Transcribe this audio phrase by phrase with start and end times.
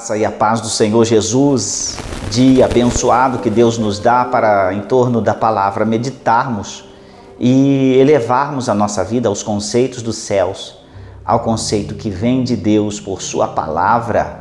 [0.00, 1.98] graça e a paz do Senhor Jesus,
[2.30, 6.84] dia abençoado que Deus nos dá para, em torno da palavra, meditarmos
[7.38, 10.78] e elevarmos a nossa vida aos conceitos dos céus,
[11.22, 14.40] ao conceito que vem de Deus por Sua palavra.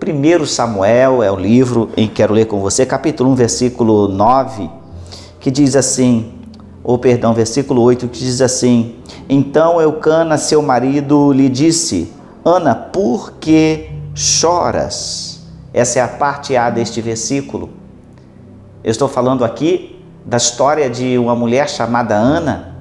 [0.00, 4.68] Primeiro Samuel é o livro em que quero ler com você, capítulo 1, versículo 9,
[5.38, 6.32] que diz assim,
[6.82, 8.96] ou perdão, versículo 8, que diz assim:
[9.28, 12.12] Então Eucana, seu marido, lhe disse:
[12.44, 15.46] Ana, por que choras?
[15.72, 17.70] Essa é a parte A deste versículo.
[18.82, 22.76] Eu estou falando aqui da história de uma mulher chamada Ana,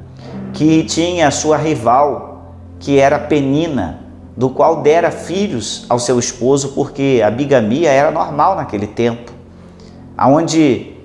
[0.51, 4.01] que tinha sua rival, que era Penina,
[4.35, 9.31] do qual dera filhos ao seu esposo, porque a bigamia era normal naquele tempo.
[10.17, 10.95] Aonde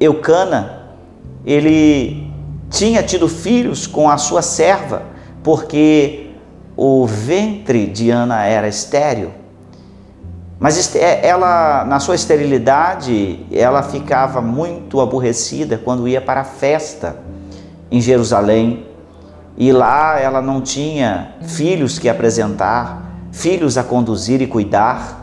[0.00, 0.88] Eucana,
[1.46, 2.28] ele
[2.70, 5.02] tinha tido filhos com a sua serva,
[5.44, 6.23] porque
[6.76, 9.30] o ventre de Ana era estéril,
[10.58, 17.16] mas é, ela, na sua esterilidade, ela ficava muito aborrecida quando ia para a festa
[17.90, 18.86] em Jerusalém.
[19.56, 25.22] E lá ela não tinha filhos que apresentar, filhos a conduzir e cuidar.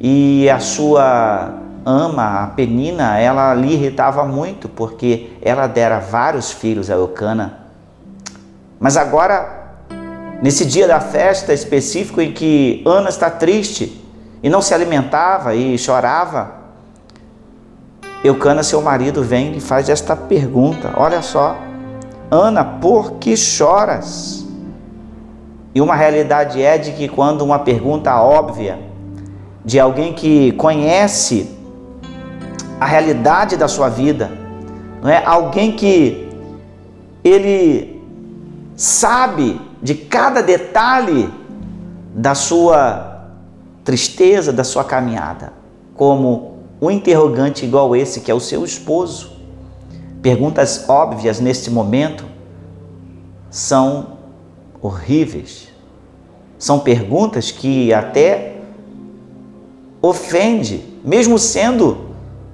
[0.00, 6.88] E a sua ama, a Penina, ela lhe irritava muito porque ela dera vários filhos
[6.88, 7.58] a Eucana.
[8.78, 9.57] Mas agora
[10.40, 14.00] Nesse dia da festa específico em que Ana está triste
[14.40, 16.52] e não se alimentava e chorava,
[18.22, 21.56] Eucana, seu marido, vem e faz esta pergunta: Olha só,
[22.30, 24.44] Ana, por que choras?
[25.74, 28.78] E uma realidade é de que quando uma pergunta óbvia
[29.64, 31.56] de alguém que conhece
[32.80, 34.30] a realidade da sua vida,
[35.02, 35.24] não é?
[35.24, 36.28] Alguém que
[37.24, 38.02] ele
[38.76, 41.32] sabe de cada detalhe
[42.14, 43.28] da sua
[43.84, 45.52] tristeza, da sua caminhada,
[45.94, 49.32] como um interrogante igual esse que é o seu esposo.
[50.20, 52.24] Perguntas óbvias neste momento
[53.50, 54.18] são
[54.80, 55.68] horríveis.
[56.58, 58.56] São perguntas que até
[60.02, 62.08] ofende, mesmo sendo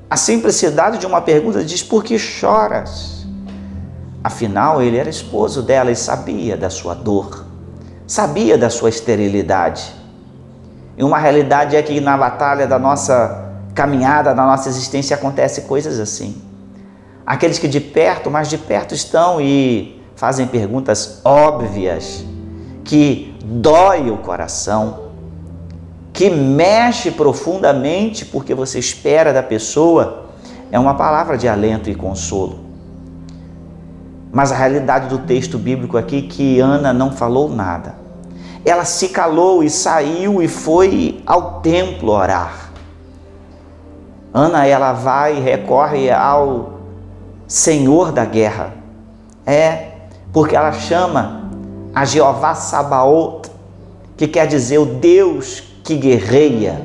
[0.09, 3.24] a simplicidade de uma pergunta diz por que choras?
[4.25, 7.45] Afinal, ele era esposo dela e sabia da sua dor,
[8.07, 9.95] sabia da sua esterilidade.
[10.97, 16.01] E uma realidade é que na batalha da nossa caminhada, da nossa existência, acontece coisas
[16.01, 16.41] assim.
[17.27, 22.25] Aqueles que de perto, mais de perto estão e fazem perguntas óbvias,
[22.83, 25.11] que dói o coração,
[26.15, 30.29] que mexe profundamente porque você espera da pessoa,
[30.73, 32.64] é uma palavra de alento e consolo.
[34.35, 37.95] Mas a realidade do texto bíblico aqui é que Ana não falou nada.
[38.65, 42.73] Ela se calou e saiu e foi ao templo orar.
[44.33, 46.81] Ana ela vai e recorre ao
[47.47, 48.73] Senhor da guerra.
[49.47, 49.91] É,
[50.33, 51.49] porque ela chama
[51.95, 53.49] a Jeová Sabaoth,
[54.17, 56.85] que quer dizer o Deus que guerreia.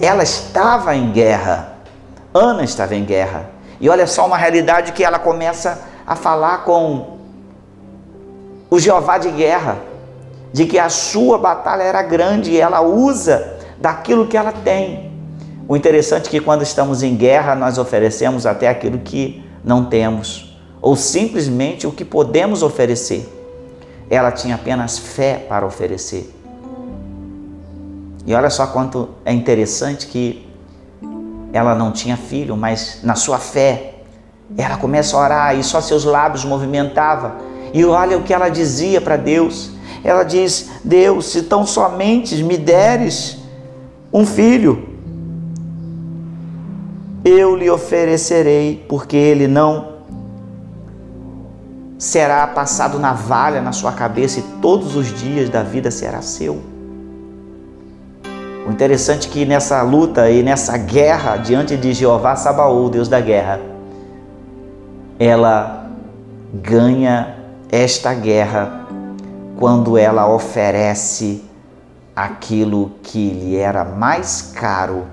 [0.00, 1.74] Ela estava em guerra.
[2.34, 3.48] Ana estava em guerra.
[3.80, 7.18] E olha só uma realidade que ela começa a falar com
[8.70, 9.78] o Jeová de guerra,
[10.52, 15.12] de que a sua batalha era grande e ela usa daquilo que ela tem.
[15.68, 20.58] O interessante é que quando estamos em guerra, nós oferecemos até aquilo que não temos,
[20.80, 23.28] ou simplesmente o que podemos oferecer.
[24.10, 26.32] Ela tinha apenas fé para oferecer.
[28.26, 30.46] E olha só quanto é interessante que
[31.52, 33.91] ela não tinha filho, mas na sua fé
[34.56, 37.32] ela começa a orar e só seus lábios movimentavam.
[37.72, 39.72] E olha o que ela dizia para Deus.
[40.04, 43.38] Ela diz: Deus, se tão somente me deres
[44.12, 44.88] um filho,
[47.24, 49.92] eu lhe oferecerei, porque ele não
[51.96, 56.60] será passado navalha na sua cabeça e todos os dias da vida será seu.
[58.66, 63.20] O interessante é que nessa luta e nessa guerra diante de Jeová Sabaú, Deus da
[63.20, 63.71] guerra,
[65.24, 65.88] ela
[66.52, 67.36] ganha
[67.70, 68.88] esta guerra
[69.56, 71.44] quando ela oferece
[72.14, 75.06] aquilo que lhe era mais caro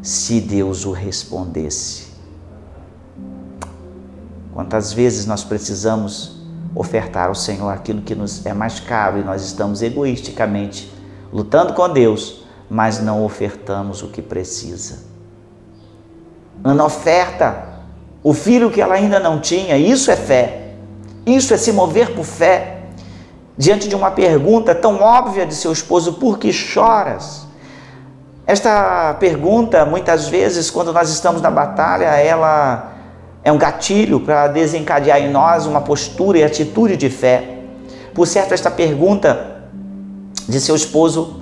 [0.00, 2.06] se Deus o respondesse.
[4.54, 6.40] Quantas vezes nós precisamos
[6.72, 10.94] ofertar ao Senhor aquilo que nos é mais caro e nós estamos egoisticamente
[11.32, 15.00] lutando com Deus, mas não ofertamos o que precisa.
[16.62, 17.67] Ana oferta
[18.28, 19.78] o filho que ela ainda não tinha.
[19.78, 20.72] Isso é fé.
[21.24, 22.80] Isso é se mover por fé.
[23.56, 27.46] diante de uma pergunta tão óbvia de seu esposo: Por que choras?
[28.46, 32.92] Esta pergunta, muitas vezes, quando nós estamos na batalha, ela
[33.42, 37.60] é um gatilho para desencadear em nós uma postura e atitude de fé.
[38.14, 39.62] Por certo, esta pergunta
[40.46, 41.40] de seu esposo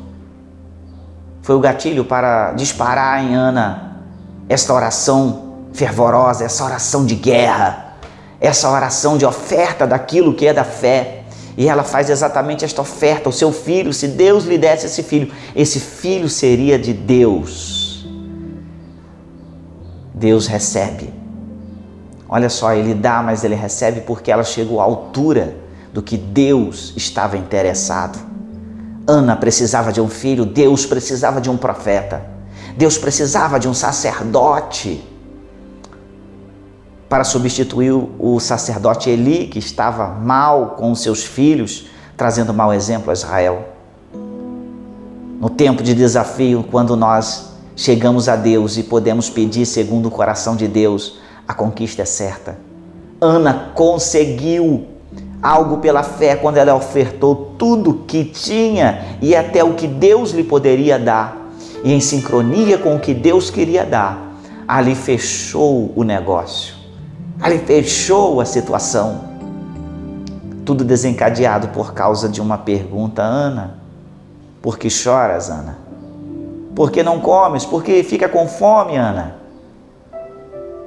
[1.42, 3.96] foi o gatilho para disparar em Ana
[4.48, 5.45] esta oração
[5.76, 7.96] fervorosa, essa oração de guerra,
[8.40, 11.22] essa oração de oferta daquilo que é da fé.
[11.56, 15.32] E ela faz exatamente esta oferta: o seu filho, se Deus lhe desse esse filho,
[15.54, 18.06] esse filho seria de Deus.
[20.14, 21.12] Deus recebe.
[22.28, 25.56] Olha só, ele dá, mas ele recebe porque ela chegou à altura
[25.92, 28.18] do que Deus estava interessado.
[29.06, 32.24] Ana precisava de um filho, Deus precisava de um profeta,
[32.76, 35.15] Deus precisava de um sacerdote
[37.08, 41.86] para substituir o sacerdote Eli, que estava mal com os seus filhos,
[42.16, 43.68] trazendo mau exemplo a Israel.
[45.40, 50.56] No tempo de desafio, quando nós chegamos a Deus e podemos pedir segundo o coração
[50.56, 52.58] de Deus, a conquista é certa.
[53.20, 54.86] Ana conseguiu
[55.42, 60.42] algo pela fé quando ela ofertou tudo que tinha e até o que Deus lhe
[60.42, 61.50] poderia dar.
[61.84, 66.75] E em sincronia com o que Deus queria dar, ali fechou o negócio.
[67.46, 69.20] Ali fechou a situação.
[70.64, 73.78] Tudo desencadeado por causa de uma pergunta, Ana.
[74.60, 75.78] Por que choras, Ana?
[76.74, 77.64] Por que não comes?
[77.64, 79.36] Por que fica com fome, Ana?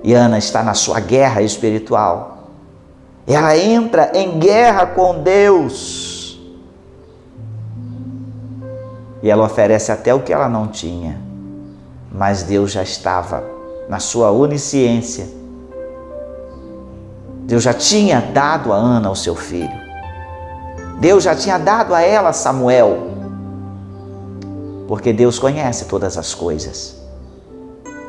[0.04, 2.50] E Ana está na sua guerra espiritual.
[3.26, 6.42] Ela entra em guerra com Deus.
[9.24, 11.22] E ela oferece até o que ela não tinha.
[12.12, 13.46] Mas Deus já estava
[13.88, 15.39] na sua onisciência
[17.50, 19.74] Deus já tinha dado a Ana o seu filho.
[21.00, 23.10] Deus já tinha dado a ela Samuel.
[24.88, 26.96] Porque Deus conhece todas as coisas.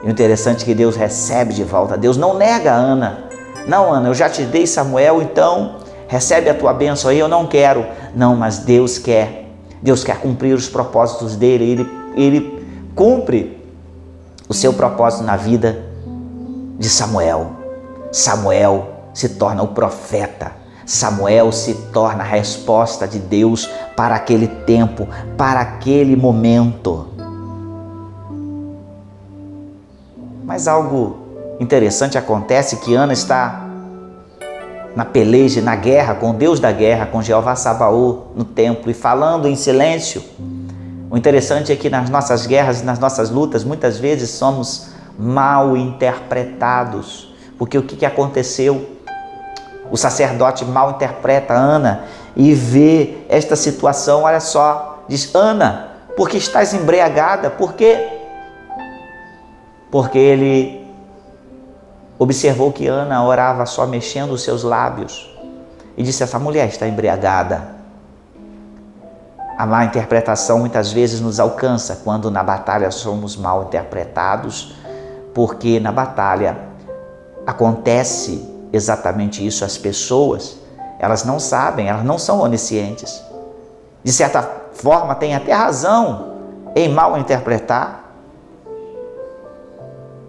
[0.05, 1.97] E o interessante é que Deus recebe de volta.
[1.97, 3.31] Deus não nega a Ana.
[3.67, 5.77] Não, Ana, eu já te dei Samuel, então
[6.07, 7.87] recebe a tua bênção aí, eu não quero.
[8.15, 9.49] Não, mas Deus quer.
[9.81, 11.65] Deus quer cumprir os propósitos dele.
[11.65, 13.59] Ele, ele cumpre
[14.47, 15.83] o seu propósito na vida
[16.79, 17.53] de Samuel.
[18.13, 20.53] Samuel se torna o profeta.
[20.87, 27.07] Samuel se torna a resposta de Deus para aquele tempo, para aquele momento.
[30.45, 31.19] Mas algo
[31.61, 33.69] interessante acontece que Ana está
[34.97, 39.47] na peleja, na guerra com Deus da guerra, com Jeová Sabaú no templo e falando
[39.47, 40.23] em silêncio.
[41.09, 47.35] O interessante é que nas nossas guerras, nas nossas lutas, muitas vezes somos mal interpretados,
[47.59, 49.00] porque o que aconteceu?
[49.91, 52.05] O sacerdote mal interpreta Ana
[52.37, 57.51] e vê esta situação, olha só, diz: Ana, por que estás embriagada?
[57.51, 58.09] Por quê?
[59.91, 60.87] Porque ele
[62.19, 65.29] observou que Ana orava só mexendo os seus lábios
[65.97, 67.81] e disse: Essa mulher está embriagada.
[69.59, 74.75] A má interpretação muitas vezes nos alcança quando na batalha somos mal interpretados,
[75.35, 76.57] porque na batalha
[77.47, 79.65] acontece exatamente isso.
[79.65, 80.59] As pessoas,
[80.99, 83.23] elas não sabem, elas não são oniscientes.
[84.03, 84.43] De certa
[84.73, 86.35] forma, têm até razão
[86.75, 88.01] em mal interpretar.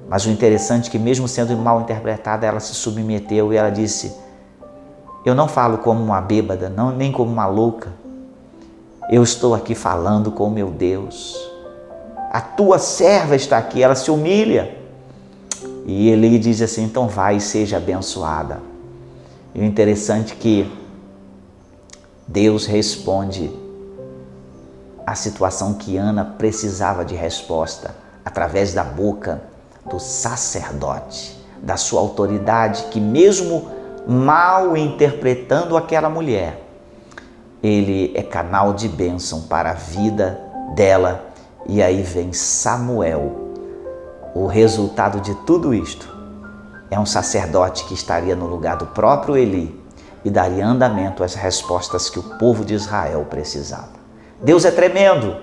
[0.09, 4.13] Mas o interessante é que, mesmo sendo mal interpretada, ela se submeteu e ela disse:
[5.25, 7.93] Eu não falo como uma bêbada, não, nem como uma louca.
[9.09, 11.37] Eu estou aqui falando com meu Deus.
[12.31, 14.80] A tua serva está aqui, ela se humilha.
[15.85, 18.61] E ele diz assim: então vai e seja abençoada.
[19.53, 20.71] E o interessante é que
[22.27, 23.51] Deus responde
[25.05, 29.41] a situação que Ana precisava de resposta através da boca
[29.89, 33.69] do sacerdote, da sua autoridade, que mesmo
[34.07, 36.61] mal interpretando aquela mulher,
[37.61, 40.39] ele é canal de bênção para a vida
[40.75, 41.25] dela.
[41.67, 43.50] E aí vem Samuel
[44.33, 46.09] o resultado de tudo isto
[46.89, 49.79] é um sacerdote que estaria no lugar do próprio Eli
[50.23, 54.01] e daria andamento às respostas que o povo de Israel precisava.
[54.41, 55.37] Deus é tremendo.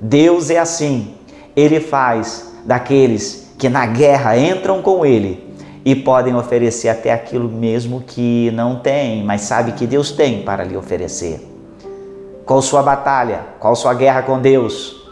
[0.00, 1.14] Deus é assim.
[1.56, 5.54] Ele faz daqueles que na guerra entram com ele
[5.84, 10.64] e podem oferecer até aquilo mesmo que não tem, mas sabe que Deus tem para
[10.64, 11.46] lhe oferecer.
[12.44, 13.40] Qual sua batalha?
[13.58, 15.08] Qual sua guerra com Deus?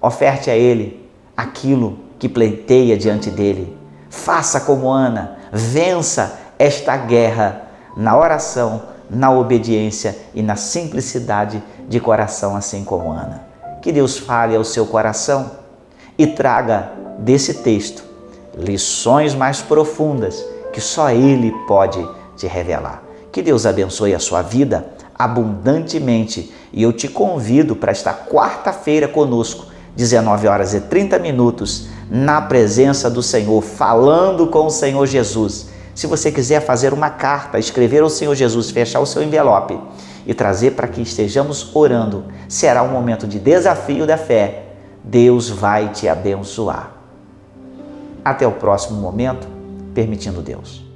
[0.00, 3.76] Oferte a ele aquilo que pleiteia diante dele.
[4.10, 7.62] Faça como Ana, vença esta guerra
[7.96, 13.42] na oração, na obediência e na simplicidade de coração, assim como Ana.
[13.80, 15.50] Que Deus fale ao seu coração
[16.16, 18.08] e traga desse texto
[18.56, 22.06] lições mais profundas que só Ele pode
[22.36, 23.02] te revelar.
[23.30, 29.66] Que Deus abençoe a sua vida abundantemente e eu te convido para estar quarta-feira conosco,
[29.96, 35.68] 19 horas e 30 minutos, na presença do Senhor, falando com o Senhor Jesus.
[35.94, 39.78] Se você quiser fazer uma carta, escrever ao Senhor Jesus, fechar o seu envelope
[40.26, 44.66] e trazer para que estejamos orando, será um momento de desafio da fé.
[45.02, 46.92] Deus vai te abençoar.
[48.24, 49.48] Até o próximo momento,
[49.94, 50.87] permitindo Deus.